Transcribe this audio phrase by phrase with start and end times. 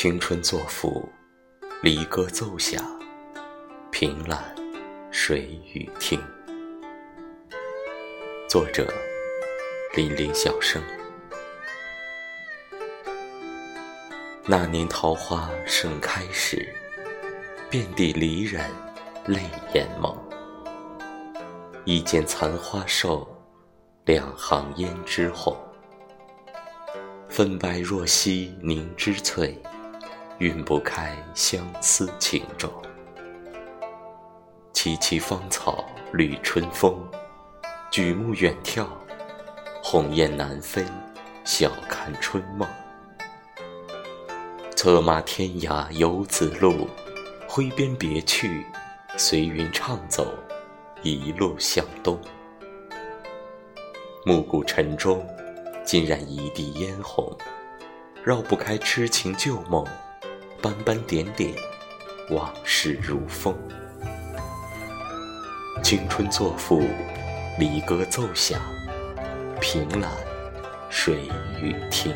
[0.00, 1.08] 青春作赋，
[1.82, 2.80] 离歌奏响，
[3.90, 4.54] 凭栏
[5.10, 6.22] 谁与听。
[8.48, 8.86] 作者：
[9.96, 10.80] 林林小生。
[14.46, 16.72] 那年桃花盛开时，
[17.68, 18.70] 遍地离人
[19.26, 19.40] 泪
[19.74, 20.16] 眼朦。
[21.84, 23.28] 一剪残花瘦，
[24.04, 25.56] 两行胭脂红。
[27.28, 29.60] 粉白若曦凝脂翠，
[30.38, 32.70] 晕不开相思情种。
[34.72, 36.96] 萋萋芳草绿春风，
[37.90, 38.86] 举目远眺，
[39.82, 40.84] 鸿雁南飞，
[41.44, 42.68] 晓看春梦。
[44.76, 46.88] 策马天涯游子路，
[47.48, 48.64] 挥鞭别去，
[49.16, 50.32] 随云畅走。
[51.02, 52.16] 一路向东，
[54.24, 55.24] 暮鼓晨钟，
[55.84, 57.36] 浸染一地嫣红，
[58.24, 59.84] 绕不开痴情旧梦，
[60.60, 61.54] 斑斑点点，
[62.30, 63.56] 往事如风。
[65.84, 66.82] 青春作赋，
[67.60, 68.60] 离歌奏响，
[69.60, 70.10] 凭栏
[70.90, 71.28] 水
[71.62, 72.12] 雨听。